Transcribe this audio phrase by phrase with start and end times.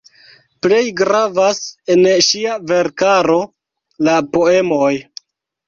[0.65, 1.59] Plej gravas
[1.97, 3.39] en ŝia verkaro
[4.09, 4.93] la poemoj.